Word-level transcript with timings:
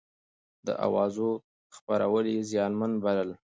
د 0.65 0.67
اوازو 0.85 1.29
خپرول 1.75 2.25
يې 2.33 2.41
زيانمن 2.51 2.91
بلل. 3.03 3.29